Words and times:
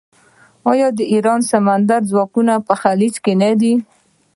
آیا 0.71 0.87
د 0.97 0.99
ایران 1.13 1.39
سمندري 1.51 2.05
ځواک 2.09 2.29
په 2.67 2.73
خلیج 2.81 3.15
کې 3.23 3.33
نه 3.41 3.51
دی؟ 3.59 3.73